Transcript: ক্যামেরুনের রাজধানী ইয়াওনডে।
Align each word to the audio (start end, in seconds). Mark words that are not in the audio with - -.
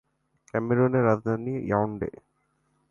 ক্যামেরুনের 0.47 1.03
রাজধানী 1.05 1.53
ইয়াওনডে। 1.61 2.09